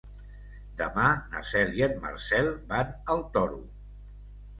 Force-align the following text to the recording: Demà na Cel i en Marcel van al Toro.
Demà 0.77 1.09
na 1.33 1.41
Cel 1.49 1.75
i 1.79 1.83
en 1.87 1.93
Marcel 2.05 2.49
van 2.73 2.89
al 3.17 3.21
Toro. 3.37 3.61